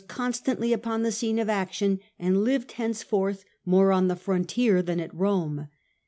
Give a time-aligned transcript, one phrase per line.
[0.01, 4.99] *°' constantly upon the scene of action, and lived henceforth more on the frontier than
[4.99, 5.67] at Rome.